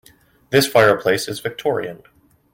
[0.49, 2.01] This fireplace is Victorian.